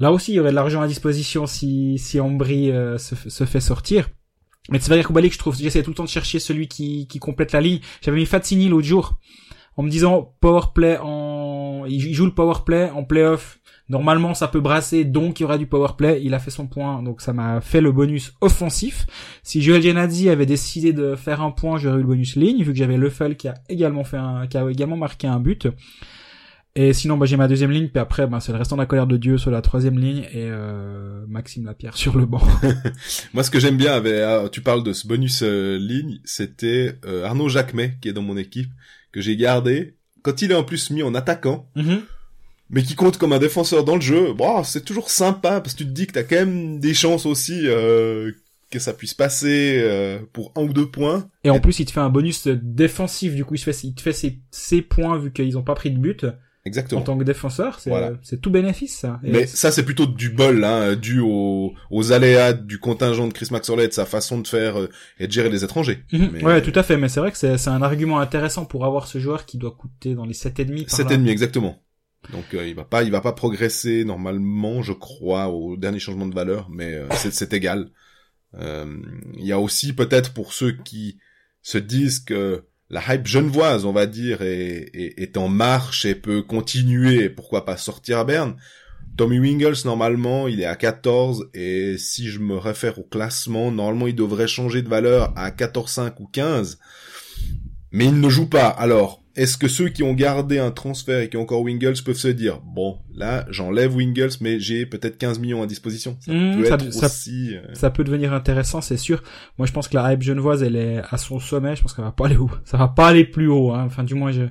Là 0.00 0.12
aussi, 0.12 0.32
il 0.32 0.34
y 0.34 0.40
aurait 0.40 0.50
de 0.50 0.56
l'argent 0.56 0.82
à 0.82 0.88
disposition 0.88 1.46
si, 1.46 1.98
si 1.98 2.18
Ambry 2.18 2.70
euh, 2.72 2.98
se, 2.98 3.14
se 3.14 3.44
fait 3.44 3.60
sortir. 3.60 4.08
Mais 4.70 4.78
c'est 4.80 4.90
vrai 4.90 5.04
Kubalik, 5.04 5.32
je 5.32 5.38
trouve, 5.38 5.56
j'essaie 5.56 5.82
tout 5.82 5.90
le 5.90 5.96
temps 5.96 6.04
de 6.04 6.08
chercher 6.08 6.38
celui 6.38 6.68
qui, 6.68 7.06
qui 7.06 7.18
complète 7.18 7.52
la 7.52 7.60
ligne. 7.60 7.80
J'avais 8.00 8.16
mis 8.16 8.26
Fatsini 8.26 8.68
l'autre 8.68 8.86
jour, 8.86 9.18
en 9.76 9.82
me 9.82 9.90
disant 9.90 10.34
power 10.40 10.68
play 10.74 10.98
en, 11.02 11.84
il 11.86 12.14
joue 12.14 12.24
le 12.24 12.34
power 12.34 12.60
play 12.64 12.90
en 12.90 13.04
playoff. 13.04 13.60
Normalement, 13.90 14.32
ça 14.32 14.48
peut 14.48 14.60
brasser, 14.60 15.04
donc 15.04 15.38
il 15.38 15.42
y 15.42 15.44
aura 15.44 15.58
du 15.58 15.66
power 15.66 15.88
play. 15.98 16.22
Il 16.24 16.32
a 16.32 16.38
fait 16.38 16.50
son 16.50 16.66
point, 16.66 17.02
donc 17.02 17.20
ça 17.20 17.34
m'a 17.34 17.60
fait 17.60 17.82
le 17.82 17.92
bonus 17.92 18.32
offensif. 18.40 19.04
Si 19.42 19.60
Joel 19.60 19.82
Genadzi 19.82 20.30
avait 20.30 20.46
décidé 20.46 20.94
de 20.94 21.14
faire 21.14 21.42
un 21.42 21.50
point, 21.50 21.76
j'aurais 21.76 21.98
eu 21.98 22.00
le 22.00 22.06
bonus 22.06 22.36
ligne, 22.36 22.62
vu 22.62 22.72
que 22.72 22.78
j'avais 22.78 22.96
Leffel 22.96 23.36
qui 23.36 23.48
a 23.48 23.54
également 23.68 24.04
fait 24.04 24.16
un, 24.16 24.46
qui 24.46 24.56
a 24.56 24.70
également 24.70 24.96
marqué 24.96 25.26
un 25.26 25.38
but. 25.38 25.68
Et 26.76 26.92
sinon, 26.92 27.16
bah, 27.16 27.26
j'ai 27.26 27.36
ma 27.36 27.46
deuxième 27.46 27.70
ligne, 27.70 27.88
puis 27.88 28.00
après, 28.00 28.26
bah, 28.26 28.40
c'est 28.40 28.50
le 28.50 28.58
restant 28.58 28.76
de 28.76 28.80
la 28.80 28.86
colère 28.86 29.06
de 29.06 29.16
Dieu 29.16 29.38
sur 29.38 29.50
la 29.50 29.62
troisième 29.62 29.98
ligne 29.98 30.24
et 30.32 30.48
euh, 30.50 31.24
Maxime 31.28 31.64
Lapierre 31.64 31.96
sur 31.96 32.16
le 32.16 32.26
banc. 32.26 32.42
Moi, 33.34 33.44
ce 33.44 33.50
que 33.50 33.60
j'aime 33.60 33.76
bien, 33.76 33.92
avec, 33.92 34.14
ah, 34.14 34.48
tu 34.50 34.60
parles 34.60 34.82
de 34.82 34.92
ce 34.92 35.06
bonus 35.06 35.42
euh, 35.42 35.78
ligne, 35.78 36.18
c'était 36.24 36.96
euh, 37.06 37.24
Arnaud 37.24 37.48
Jacquemet, 37.48 37.96
qui 38.00 38.08
est 38.08 38.12
dans 38.12 38.22
mon 38.22 38.36
équipe, 38.36 38.70
que 39.12 39.20
j'ai 39.20 39.36
gardé. 39.36 39.96
Quand 40.22 40.42
il 40.42 40.50
est 40.50 40.56
en 40.56 40.64
plus 40.64 40.90
mis 40.90 41.04
en 41.04 41.14
attaquant, 41.14 41.68
mm-hmm. 41.76 42.00
mais 42.70 42.82
qui 42.82 42.96
compte 42.96 43.18
comme 43.18 43.32
un 43.32 43.38
défenseur 43.38 43.84
dans 43.84 43.94
le 43.94 44.00
jeu, 44.00 44.32
bon, 44.32 44.64
c'est 44.64 44.84
toujours 44.84 45.10
sympa, 45.10 45.60
parce 45.60 45.74
que 45.74 45.78
tu 45.78 45.86
te 45.86 45.92
dis 45.92 46.08
que 46.08 46.12
t'as 46.12 46.24
quand 46.24 46.36
même 46.36 46.80
des 46.80 46.94
chances 46.94 47.24
aussi 47.24 47.68
que 48.74 48.80
ça 48.80 48.92
puisse 48.92 49.14
passer 49.14 49.80
euh, 49.82 50.18
pour 50.32 50.52
un 50.56 50.62
ou 50.62 50.72
deux 50.72 50.90
points. 50.90 51.28
Et 51.44 51.50
en 51.50 51.60
plus, 51.60 51.78
il 51.78 51.86
te 51.86 51.92
fait 51.92 52.00
un 52.00 52.10
bonus 52.10 52.48
défensif. 52.48 53.34
Du 53.34 53.44
coup, 53.44 53.54
il 53.54 53.60
te 53.60 53.70
fait, 53.70 53.84
il 53.84 53.94
te 53.94 54.02
fait 54.02 54.12
ses, 54.12 54.40
ses 54.50 54.82
points 54.82 55.16
vu 55.16 55.32
qu'ils 55.32 55.56
ont 55.56 55.62
pas 55.62 55.74
pris 55.74 55.92
de 55.92 55.98
but. 55.98 56.26
Exactement. 56.66 57.02
En 57.02 57.04
tant 57.04 57.18
que 57.18 57.24
défenseur, 57.24 57.78
c'est 58.22 58.40
tout 58.40 58.50
bénéfice 58.50 58.96
ça. 58.96 59.20
Mais 59.22 59.46
ça 59.46 59.70
c'est 59.70 59.84
plutôt 59.84 60.06
du 60.06 60.30
bol, 60.30 60.64
hein, 60.64 60.94
dû 60.94 61.20
aux, 61.20 61.74
aux 61.90 62.12
aléas 62.12 62.54
du 62.54 62.78
contingent 62.78 63.26
de 63.28 63.32
Chris 63.34 63.48
Maxwell 63.50 63.80
et 63.80 63.88
de 63.88 63.92
sa 63.92 64.06
façon 64.06 64.40
de 64.40 64.48
faire 64.48 64.80
euh, 64.80 64.88
et 65.18 65.26
de 65.26 65.32
gérer 65.32 65.50
les 65.50 65.62
étrangers. 65.62 66.04
Mhm. 66.12 66.42
Ouais, 66.42 66.62
tout 66.62 66.72
à 66.74 66.82
fait. 66.82 66.96
Mais 66.96 67.10
c'est 67.10 67.20
vrai 67.20 67.32
que 67.32 67.36
c'est 67.36 67.68
un 67.68 67.82
argument 67.82 68.18
intéressant 68.18 68.64
pour 68.64 68.86
avoir 68.86 69.06
ce 69.06 69.18
joueur 69.18 69.44
qui 69.44 69.58
doit 69.58 69.72
coûter 69.72 70.14
dans 70.14 70.24
les 70.24 70.32
sept 70.32 70.58
et 70.58 70.64
demi. 70.64 70.86
Sept 70.88 71.10
et 71.10 71.18
demi 71.18 71.30
exactement. 71.30 71.82
Donc 72.32 72.54
euh, 72.54 72.66
il 72.66 72.74
va 72.74 72.84
pas, 72.84 73.02
il 73.02 73.10
va 73.10 73.20
pas 73.20 73.32
progresser 73.32 74.06
normalement, 74.06 74.80
je 74.80 74.94
crois, 74.94 75.48
au 75.48 75.76
dernier 75.76 75.98
changement 75.98 76.26
de 76.26 76.34
valeur, 76.34 76.70
mais 76.70 76.94
euh, 76.94 77.06
c'est 77.10 77.52
égal. 77.52 77.90
Il 78.56 79.44
y 79.44 79.52
a 79.52 79.58
aussi 79.58 79.92
peut-être 79.94 80.32
pour 80.32 80.52
ceux 80.52 80.72
qui 80.72 81.18
se 81.60 81.76
disent 81.76 82.20
que 82.20 82.64
la 82.90 83.02
hype 83.08 83.26
genevoise, 83.26 83.84
on 83.84 83.92
va 83.92 84.06
dire, 84.06 84.38
est, 84.42 85.36
en 85.36 85.48
marche 85.48 86.04
et 86.04 86.14
peut 86.14 86.42
continuer, 86.42 87.28
pourquoi 87.28 87.64
pas 87.64 87.76
sortir 87.76 88.18
à 88.18 88.24
Berne. 88.24 88.56
Tommy 89.16 89.38
Wingles, 89.38 89.84
normalement, 89.84 90.48
il 90.48 90.60
est 90.60 90.66
à 90.66 90.76
14, 90.76 91.50
et 91.54 91.96
si 91.98 92.28
je 92.28 92.40
me 92.40 92.56
réfère 92.56 92.98
au 92.98 93.04
classement, 93.04 93.70
normalement, 93.70 94.06
il 94.06 94.14
devrait 94.14 94.48
changer 94.48 94.82
de 94.82 94.88
valeur 94.88 95.32
à 95.36 95.50
14, 95.50 95.90
5 95.90 96.20
ou 96.20 96.26
15. 96.26 96.78
Mais 97.92 98.06
il 98.06 98.20
ne 98.20 98.28
joue 98.28 98.48
pas. 98.48 98.68
Alors, 98.68 99.23
est-ce 99.36 99.58
que 99.58 99.66
ceux 99.66 99.88
qui 99.88 100.02
ont 100.02 100.14
gardé 100.14 100.58
un 100.58 100.70
transfert 100.70 101.20
et 101.20 101.28
qui 101.28 101.36
ont 101.36 101.42
encore 101.42 101.62
Wingles 101.62 102.02
peuvent 102.04 102.16
se 102.16 102.28
dire 102.28 102.60
bon 102.60 102.98
là 103.14 103.46
j'enlève 103.50 103.94
Wingles 103.94 104.36
mais 104.40 104.60
j'ai 104.60 104.86
peut-être 104.86 105.18
15 105.18 105.38
millions 105.40 105.62
à 105.62 105.66
disposition. 105.66 106.16
Ça 106.20 106.32
mmh, 106.32 106.56
peut 106.56 106.72
être 106.72 107.04
aussi 107.04 107.56
euh, 107.56 107.62
ça 107.72 107.90
peut 107.90 108.04
devenir 108.04 108.32
intéressant 108.32 108.80
c'est 108.80 108.96
sûr. 108.96 109.22
Moi 109.58 109.66
je 109.66 109.72
pense 109.72 109.88
que 109.88 109.96
la 109.96 110.12
hype 110.12 110.22
genevoise 110.22 110.62
elle 110.62 110.76
est 110.76 111.02
à 111.10 111.16
son 111.16 111.40
sommet. 111.40 111.74
Je 111.74 111.82
pense 111.82 111.94
qu'elle 111.94 112.04
va 112.04 112.12
pas 112.12 112.26
aller 112.26 112.36
où 112.36 112.50
ça 112.64 112.76
va 112.76 112.88
pas 112.88 113.08
aller 113.08 113.24
plus 113.24 113.48
haut 113.48 113.72
hein. 113.72 113.84
enfin 113.86 114.04
du 114.04 114.14
moins 114.14 114.30
je 114.30 114.44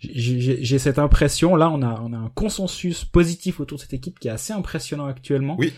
j'ai 0.00 0.78
cette 0.78 0.98
impression. 0.98 1.54
Là 1.54 1.70
on 1.70 1.82
a 1.82 2.00
on 2.04 2.12
a 2.12 2.18
un 2.18 2.30
consensus 2.34 3.04
positif 3.04 3.60
autour 3.60 3.78
de 3.78 3.82
cette 3.82 3.94
équipe 3.94 4.18
qui 4.18 4.28
est 4.28 4.32
assez 4.32 4.52
impressionnant 4.52 5.06
actuellement. 5.06 5.56
Oui 5.58 5.72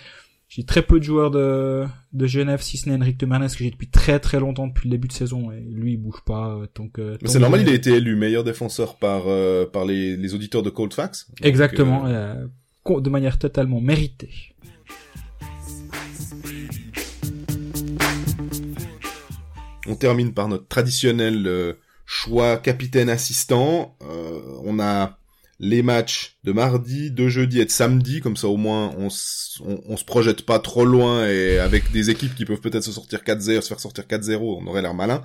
j'ai 0.51 0.65
très 0.65 0.83
peu 0.83 0.99
de 0.99 1.05
joueurs 1.05 1.31
de, 1.31 1.87
de 2.13 2.27
Genève, 2.27 2.61
si 2.61 2.77
ce 2.77 2.89
n'est 2.89 2.97
Henrik 2.97 3.17
Temernes, 3.17 3.47
que 3.47 3.59
j'ai 3.59 3.71
depuis 3.71 3.89
très 3.89 4.19
très 4.19 4.41
longtemps, 4.41 4.67
depuis 4.67 4.89
le 4.89 4.91
début 4.91 5.07
de 5.07 5.13
saison, 5.13 5.53
et 5.53 5.61
lui, 5.61 5.93
il 5.93 5.97
bouge 5.97 6.23
pas, 6.27 6.57
euh, 6.57 6.67
donc... 6.75 6.99
Euh, 6.99 7.17
Mais 7.23 7.29
c'est 7.29 7.39
normal, 7.39 7.61
il 7.63 7.69
a 7.69 7.73
été 7.73 7.91
élu 7.93 8.17
meilleur 8.17 8.43
défenseur 8.43 8.97
par 8.97 9.29
euh, 9.29 9.65
par 9.65 9.85
les, 9.85 10.17
les 10.17 10.35
auditeurs 10.35 10.65
de 10.65 10.71
Cold 10.71 10.93
Facts. 10.93 11.29
Exactement, 11.41 12.05
de 12.05 13.11
manière 13.11 13.39
totalement 13.39 13.81
méritée. 13.81 14.33
On 19.87 19.95
termine 19.95 20.35
par 20.35 20.49
notre 20.49 20.67
traditionnel 20.67 21.77
choix 22.07 22.57
capitaine-assistant. 22.57 23.97
on 24.65 24.81
a 24.81 25.20
les 25.63 25.83
matchs 25.83 26.39
de 26.43 26.53
mardi, 26.53 27.11
de 27.11 27.29
jeudi 27.29 27.61
et 27.61 27.67
de 27.67 27.71
samedi, 27.71 28.21
comme 28.21 28.37
ça 28.37 28.49
au 28.49 28.57
moins 28.57 28.95
on, 28.97 29.09
on, 29.09 29.97
se 29.97 30.05
projette 30.07 30.47
pas 30.47 30.59
trop 30.59 30.87
loin 30.87 31.29
et 31.29 31.59
avec 31.59 31.93
des 31.93 32.09
équipes 32.09 32.35
qui 32.35 32.47
peuvent 32.47 32.63
peut-être 32.63 32.83
se 32.83 32.93
sortir 32.93 33.21
4-0, 33.21 33.61
se 33.61 33.69
faire 33.69 33.79
sortir 33.79 34.05
4-0, 34.05 34.39
on 34.41 34.67
aurait 34.67 34.81
l'air 34.81 34.95
malin. 34.95 35.23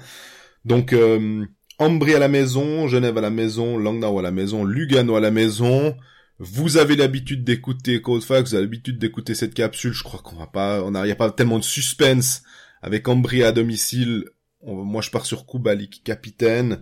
Donc 0.65 0.91
euh, 0.91 1.45
Ambry 1.79 2.15
à 2.15 2.19
la 2.19 2.27
maison, 2.27 2.89
Genève 2.89 3.17
à 3.17 3.21
la 3.21 3.29
maison, 3.29 3.77
Langnau 3.77 4.19
à 4.19 4.21
la 4.21 4.31
maison, 4.31 4.65
Lugano 4.65 5.15
à 5.15 5.21
la 5.21 5.31
maison. 5.31 5.95
Vous 6.37 6.75
avez 6.75 6.97
l'habitude 6.97 7.45
d'écouter 7.45 8.01
Codefax, 8.01 8.49
vous 8.49 8.55
avez 8.55 8.65
l'habitude 8.65 8.99
d'écouter 8.99 9.35
cette 9.35 9.53
capsule, 9.53 9.93
je 9.93 10.03
crois 10.03 10.19
qu'on 10.19 10.35
va 10.35 10.47
pas, 10.47 10.83
on 10.83 10.93
a, 10.95 11.07
y 11.07 11.11
a 11.11 11.15
pas 11.15 11.31
tellement 11.31 11.59
de 11.59 11.63
suspense 11.63 12.43
avec 12.81 13.07
Ambry 13.07 13.41
à 13.41 13.53
domicile. 13.53 14.25
moi 14.65 15.01
je 15.01 15.11
pars 15.11 15.25
sur 15.25 15.45
Kubalik 15.45 16.03
capitaine. 16.03 16.81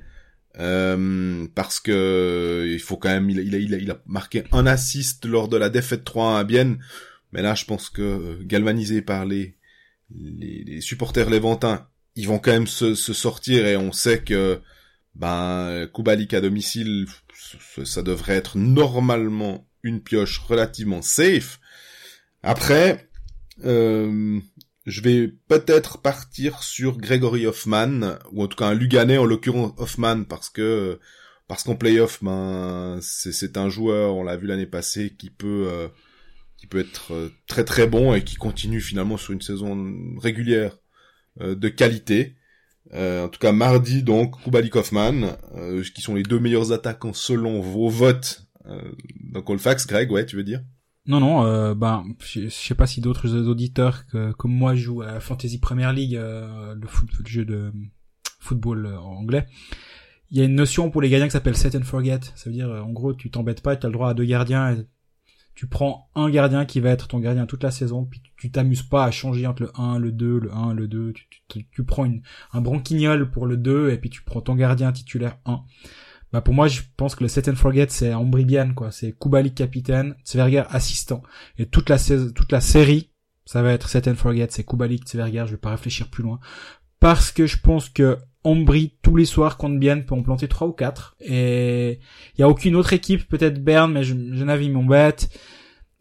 Euh, 0.60 1.48
parce 1.56 1.80
que 1.80 2.70
il 2.72 2.80
faut 2.80 2.98
quand 2.98 3.10
même 3.10 3.30
il 3.30 3.40
il, 3.40 3.74
a, 3.74 3.78
il, 3.78 3.92
a, 3.92 4.00
marqué 4.06 4.44
un 4.52 4.68
assist 4.68 5.26
lors 5.26 5.48
de 5.48 5.58
la 5.58 5.70
défaite 5.70 6.04
3 6.04 6.40
à 6.40 6.44
Bienne. 6.44 6.80
Mais 7.32 7.42
là 7.42 7.56
je 7.56 7.66
pense 7.66 7.90
que 7.90 8.42
galvanisé 8.44 9.02
par 9.02 9.26
les 9.26 9.58
les, 10.16 10.64
les 10.64 10.82
supporters 10.82 11.30
léventins 11.30 11.88
ils 12.16 12.28
vont 12.28 12.38
quand 12.38 12.52
même 12.52 12.68
se, 12.68 12.94
se, 12.94 13.14
sortir 13.14 13.66
et 13.66 13.76
on 13.76 13.92
sait 13.92 14.22
que 14.22 14.62
ben 15.16 15.88
Kubalik 15.94 16.36
à 16.36 16.42
domicile 16.42 17.08
ça 17.84 18.04
devrait 18.04 18.36
être 18.36 18.58
normalement 18.58 19.68
une 19.82 20.02
pioche 20.02 20.38
relativement 20.38 21.02
safe. 21.02 21.60
Après 22.44 23.10
euh, 23.66 24.40
je 24.86 25.02
vais 25.02 25.28
peut-être 25.48 26.00
partir 26.00 26.62
sur 26.64 26.98
Gregory 26.98 27.46
Hoffman, 27.46 28.18
ou 28.32 28.44
en 28.44 28.48
tout 28.48 28.58
cas 28.58 28.68
un 28.68 28.74
Luganais 28.74 29.18
en 29.18 29.26
l'occurrence 29.26 29.74
Hoffman, 29.78 30.24
parce 30.24 30.50
que 30.50 31.00
parce 31.48 31.64
qu'en 31.64 31.76
playoff, 31.76 32.24
ben 32.24 33.00
c'est 33.02 33.58
un 33.58 33.70
joueur, 33.70 34.16
on 34.16 34.24
l'a 34.24 34.38
vu 34.38 34.48
l'année 34.48 34.66
passée, 34.66 35.16
qui 35.18 35.30
peut 35.30 35.68
euh, 35.70 35.88
qui 36.58 36.68
peut 36.68 36.80
être 36.80 37.14
euh, 37.14 37.30
très 37.48 37.64
très 37.64 37.88
bon 37.88 38.14
et 38.14 38.24
qui 38.24 38.36
continue 38.36 38.82
finalement 38.82 39.18
sur 39.18 39.34
une 39.34 39.42
saison 39.42 39.94
régulière 40.20 40.78
euh, 41.42 41.56
de 41.56 41.70
qualité. 41.70 42.36
en 42.94 43.30
tout 43.30 43.40
cas 43.40 43.52
mardi 43.52 44.04
donc 44.04 44.42
Kubalik 44.44 44.76
Hoffman, 44.76 45.38
qui 45.96 46.02
sont 46.02 46.16
les 46.16 46.24
deux 46.24 46.40
meilleurs 46.40 46.72
attaquants 46.72 47.14
selon 47.14 47.62
vos 47.62 47.90
votes 47.90 48.48
dans 48.66 49.42
Colfax. 49.42 49.88
Greg, 49.88 50.12
ouais, 50.12 50.26
tu 50.26 50.36
veux 50.36 50.44
dire? 50.44 50.62
Non, 51.06 51.20
non, 51.20 51.46
euh, 51.46 51.76
ben, 51.76 52.06
je 52.20 52.48
sais 52.50 52.76
pas 52.76 52.88
si 52.88 53.02
d'autres 53.02 53.36
auditeurs 53.36 54.06
comme 54.38 54.54
moi 54.54 54.76
jouent 54.76 55.02
à 55.02 55.20
Fantasy 55.20 55.60
Premier 55.60 55.92
League, 55.94 56.16
euh, 56.16 56.76
le, 56.76 56.88
jeu 57.26 57.46
de 57.46 57.72
football 58.44 58.86
euh, 58.86 59.00
anglais. 59.00 59.48
Il 60.30 60.38
y 60.38 60.42
a 60.42 60.46
une 60.46 60.56
notion 60.56 60.92
pour 60.92 61.02
les 61.02 61.10
gardiens 61.10 61.28
qui 61.28 61.34
s'appelle 61.34 61.58
set 61.58 61.76
and 61.76 61.84
forget. 61.84 62.20
Ça 62.36 62.50
veut 62.50 62.56
dire, 62.56 62.70
euh, 62.70 62.82
en 62.82 62.92
gros, 62.92 63.14
tu 63.14 63.32
t'embêtes 63.32 63.62
pas, 63.62 63.76
tu 63.76 63.86
as 63.86 63.90
le 63.90 63.94
droit 63.94 64.10
à 64.10 64.14
deux 64.14 64.26
gardiens. 64.26 64.78
Tu 65.56 65.68
prends 65.68 66.10
un 66.16 66.30
gardien 66.32 66.66
qui 66.66 66.80
va 66.80 66.90
être 66.90 67.08
ton 67.08 67.20
gardien 67.20 67.46
toute 67.46 67.62
la 67.62 67.70
saison, 67.70 68.06
puis 68.06 68.24
tu 68.38 68.52
t'amuses 68.52 68.82
pas 68.82 69.06
à 69.06 69.12
changer 69.12 69.46
entre 69.46 69.64
le 69.64 69.72
1, 69.76 70.00
le 70.00 70.12
2, 70.12 70.40
le 70.40 70.52
1, 70.52 70.74
le 70.74 70.88
2. 70.88 71.14
Tu, 71.14 71.28
tu, 71.48 71.68
tu 71.70 71.84
prends 71.84 72.06
une, 72.06 72.24
un 72.54 72.62
branquignol 72.62 73.30
pour 73.30 73.46
le 73.46 73.58
2, 73.58 73.92
et 73.92 73.98
puis 73.98 74.10
tu 74.10 74.24
prends 74.24 74.42
ton 74.42 74.56
gardien 74.56 74.92
titulaire 74.92 75.38
1. 75.46 75.64
Bah 76.34 76.42
pour 76.42 76.56
moi, 76.56 76.68
je 76.68 76.82
pense 76.98 77.14
que 77.14 77.24
le 77.24 77.28
set 77.28 77.48
and 77.48 77.56
forget 77.56 77.86
c'est 77.90 78.12
Ambribian 78.12 78.74
quoi, 78.74 78.90
c'est 78.92 79.14
Kubalik 79.18 79.54
capitaine, 79.54 80.16
Zverger 80.26 80.64
assistant 80.70 81.22
et 81.60 81.68
toute 81.68 81.90
la 81.90 81.98
série, 82.60 83.12
ça 83.46 83.62
va 83.62 83.72
être 83.72 83.88
set 83.88 84.08
and 84.08 84.16
forget, 84.16 84.48
c'est 84.50 84.64
Kubalik 84.64 85.08
Zverger, 85.08 85.44
je 85.46 85.52
vais 85.52 85.58
pas 85.58 85.70
réfléchir 85.70 86.10
plus 86.10 86.24
loin 86.24 86.40
parce 87.00 87.32
que 87.32 87.46
je 87.46 87.58
pense 87.60 87.88
que 87.88 88.18
Ambry 88.44 88.98
tous 89.04 89.16
les 89.16 89.26
soirs 89.26 89.58
contre 89.58 89.78
Bien 89.78 90.00
peut 90.00 90.16
en 90.16 90.24
planter 90.24 90.48
trois 90.48 90.68
ou 90.68 90.74
quatre 90.74 91.16
et 91.20 92.00
il 92.36 92.42
y 92.42 92.44
a 92.44 92.50
aucune 92.50 92.76
autre 92.76 92.94
équipe, 92.94 93.28
peut-être 93.28 93.64
Berne 93.64 93.94
mais 93.94 94.04
je, 94.04 94.16
je 94.16 94.44
n'avais 94.44 94.70
mon 94.70 94.84
bête. 94.84 95.30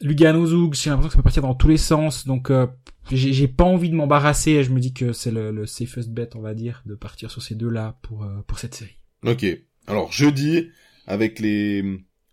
Lugano 0.00 0.46
Zug, 0.46 0.74
j'ai 0.74 0.90
l'impression 0.90 1.08
que 1.08 1.12
ça 1.12 1.18
peut 1.18 1.22
partir 1.22 1.42
dans 1.42 1.54
tous 1.54 1.68
les 1.68 1.76
sens 1.76 2.26
donc 2.26 2.50
euh, 2.50 2.66
j'ai 3.10 3.48
pas 3.48 3.64
envie 3.64 3.90
de 3.90 3.96
m'embarrasser 3.96 4.52
et 4.52 4.64
je 4.64 4.70
me 4.70 4.80
dis 4.80 4.94
que 4.94 5.12
c'est 5.12 5.30
le, 5.30 5.50
le 5.50 5.66
safest 5.66 6.08
bet 6.08 6.30
on 6.34 6.40
va 6.40 6.54
dire 6.54 6.82
de 6.86 6.94
partir 6.94 7.30
sur 7.30 7.42
ces 7.42 7.54
deux 7.54 7.68
là 7.68 7.98
pour 8.00 8.24
euh, 8.24 8.40
pour 8.46 8.58
cette 8.58 8.74
série. 8.74 8.98
OK. 9.26 9.44
Alors 9.86 10.12
jeudi, 10.12 10.70
avec 11.06 11.38
les 11.38 11.84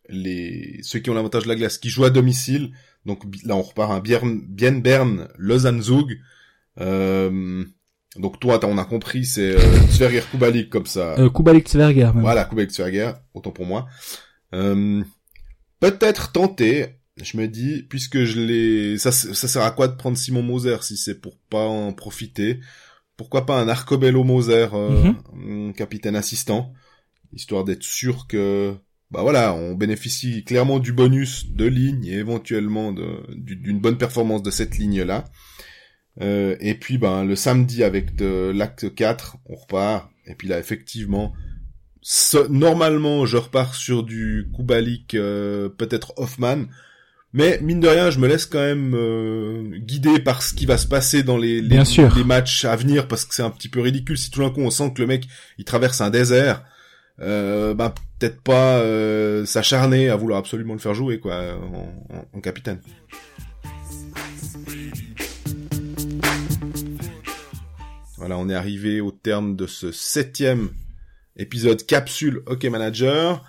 les 0.09 0.79
ceux 0.83 0.99
qui 0.99 1.09
ont 1.09 1.13
l'avantage 1.13 1.43
de 1.43 1.49
la 1.49 1.55
glace, 1.55 1.77
qui 1.77 1.89
jouent 1.89 2.05
à 2.05 2.09
domicile. 2.09 2.71
Donc 3.05 3.23
là, 3.45 3.55
on 3.55 3.61
repart 3.61 3.91
un 3.91 3.99
bien 3.99 4.19
bien 4.23 4.73
Bern, 4.73 5.27
Lausanne 5.37 5.81
Zug. 5.81 6.19
Euh, 6.79 7.63
donc 8.17 8.39
toi, 8.39 8.59
on 8.63 8.77
a 8.77 8.85
compris, 8.85 9.25
c'est 9.25 9.55
euh, 9.55 9.87
Zverger 9.91 10.23
Kubalik 10.31 10.69
comme 10.69 10.85
ça. 10.85 11.17
Euh, 11.19 11.29
Kubalik 11.29 11.69
Zverger. 11.69 12.11
Voilà, 12.15 12.45
Kubalik 12.45 12.71
Zverger, 12.71 13.11
autant 13.33 13.51
pour 13.51 13.65
moi. 13.65 13.87
Euh, 14.53 15.03
Peut-être 15.79 16.31
tenter. 16.31 16.99
Je 17.21 17.37
me 17.37 17.47
dis, 17.47 17.83
puisque 17.89 18.23
je 18.23 18.39
l'ai, 18.39 18.97
ça, 18.97 19.11
ça 19.11 19.47
sert 19.47 19.63
à 19.63 19.71
quoi 19.71 19.87
de 19.89 19.95
prendre 19.95 20.17
Simon 20.17 20.41
Moser 20.41 20.77
si 20.81 20.95
c'est 20.95 21.19
pour 21.19 21.37
pas 21.49 21.65
en 21.65 21.91
profiter? 21.91 22.59
Pourquoi 23.17 23.45
pas 23.45 23.59
un 23.59 23.67
Arcobello 23.67 24.23
Moser, 24.23 24.67
euh, 24.73 25.11
mhm. 25.33 25.73
capitaine 25.73 26.15
assistant? 26.15 26.73
Histoire 27.33 27.63
d'être 27.63 27.83
sûr 27.83 28.27
que 28.27 28.75
bah 29.11 29.21
voilà, 29.23 29.55
on 29.55 29.73
bénéficie 29.73 30.43
clairement 30.43 30.77
du 30.77 30.93
bonus 30.93 31.47
de 31.51 31.65
ligne 31.65 32.05
et 32.05 32.17
éventuellement 32.17 32.93
d'une 32.93 33.79
bonne 33.79 33.97
performance 33.97 34.43
de 34.43 34.51
cette 34.51 34.77
ligne-là. 34.77 35.25
Euh, 36.21 36.55
et 36.59 36.75
puis 36.75 36.97
ben 36.97 37.23
le 37.23 37.35
samedi 37.35 37.83
avec 37.83 38.15
de 38.15 38.51
l'acte 38.53 38.93
4, 38.93 39.37
on 39.47 39.55
repart. 39.55 40.09
Et 40.27 40.35
puis 40.35 40.47
là 40.47 40.59
effectivement, 40.59 41.33
normalement 42.49 43.25
je 43.25 43.37
repars 43.37 43.73
sur 43.73 44.03
du 44.03 44.49
Kubalik, 44.55 45.15
euh, 45.15 45.69
peut-être 45.69 46.13
Hoffman. 46.17 46.65
Mais 47.33 47.59
mine 47.61 47.79
de 47.79 47.87
rien, 47.87 48.09
je 48.09 48.19
me 48.19 48.27
laisse 48.27 48.47
quand 48.47 48.59
même 48.59 48.93
euh, 48.95 49.77
guider 49.77 50.19
par 50.19 50.41
ce 50.41 50.53
qui 50.53 50.65
va 50.65 50.77
se 50.77 50.87
passer 50.87 51.21
dans 51.21 51.37
les, 51.37 51.61
les, 51.61 51.83
les 52.15 52.23
matchs 52.23 52.65
à 52.65 52.75
venir 52.75 53.07
parce 53.07 53.25
que 53.25 53.33
c'est 53.33 53.43
un 53.43 53.51
petit 53.51 53.69
peu 53.69 53.81
ridicule 53.81 54.17
si 54.17 54.31
tout 54.31 54.41
d'un 54.41 54.49
coup 54.49 54.61
on 54.61 54.71
sent 54.71 54.93
que 54.95 55.01
le 55.01 55.07
mec 55.07 55.27
il 55.59 55.65
traverse 55.65 56.01
un 56.01 56.09
désert 56.09 56.63
euh, 57.21 57.73
bah 57.73 57.93
peut-être 58.17 58.41
pas 58.41 58.77
euh, 58.77 59.45
s'acharner 59.45 60.09
à 60.09 60.15
vouloir 60.15 60.39
absolument 60.39 60.73
le 60.73 60.79
faire 60.79 60.93
jouer 60.93 61.19
quoi 61.19 61.59
en, 62.33 62.41
capitaine. 62.41 62.81
Voilà, 68.17 68.37
on 68.37 68.49
est 68.49 68.55
arrivé 68.55 69.01
au 69.01 69.11
terme 69.11 69.55
de 69.55 69.67
ce 69.67 69.91
septième 69.91 70.69
épisode 71.37 71.85
capsule 71.85 72.41
Hockey 72.45 72.69
Manager. 72.69 73.43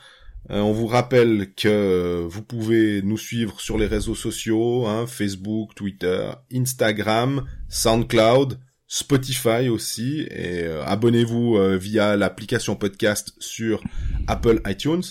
Euh, 0.51 0.61
on 0.61 0.73
vous 0.73 0.87
rappelle 0.87 1.53
que 1.55 2.27
vous 2.29 2.43
pouvez 2.43 3.03
nous 3.03 3.19
suivre 3.19 3.61
sur 3.61 3.79
les 3.79 3.87
réseaux 3.87 4.15
sociaux, 4.15 4.87
hein, 4.87 5.07
Facebook, 5.07 5.75
Twitter, 5.75 6.31
Instagram, 6.53 7.47
SoundCloud, 7.69 8.59
Spotify 8.93 9.69
aussi, 9.71 10.27
et 10.31 10.65
euh, 10.65 10.85
abonnez-vous 10.85 11.57
euh, 11.57 11.77
via 11.77 12.17
l'application 12.17 12.77
podcast 12.77 13.33
sur 13.39 13.83
Apple 14.27 14.61
iTunes. 14.67 15.05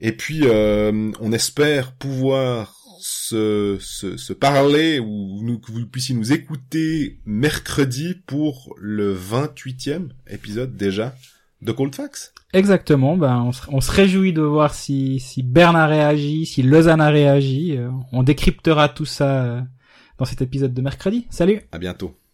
Et 0.00 0.12
puis, 0.12 0.44
on 0.46 1.32
espère 1.32 1.92
pouvoir 1.92 2.76
se, 3.00 3.78
se, 3.80 4.32
parler 4.32 4.98
ou 5.00 5.40
nous, 5.42 5.58
que 5.58 5.72
vous 5.72 5.86
puissiez 5.86 6.14
nous 6.14 6.32
écouter 6.32 7.18
mercredi 7.24 8.14
pour 8.26 8.74
le 8.78 9.16
28e 9.16 10.10
épisode 10.28 10.76
déjà 10.76 11.14
de 11.62 11.72
Cold 11.72 11.94
Facts. 11.94 12.32
Exactement, 12.52 13.16
ben 13.16 13.50
on 13.68 13.80
se, 13.80 13.90
réjouit 13.90 14.32
de 14.32 14.40
voir 14.40 14.74
si, 14.74 15.20
si 15.20 15.42
Berne 15.42 15.76
a 15.76 15.86
réagi, 15.86 16.46
si 16.46 16.62
Lausanne 16.62 17.00
a 17.00 17.10
réagi. 17.10 17.76
Euh, 17.76 17.90
on 18.12 18.22
décryptera 18.22 18.88
tout 18.88 19.04
ça 19.04 19.44
euh, 19.44 19.60
dans 20.16 20.24
cet 20.24 20.40
épisode 20.40 20.72
de 20.72 20.80
mercredi. 20.80 21.26
Salut 21.30 21.60
À 21.72 21.78
bientôt 21.78 22.17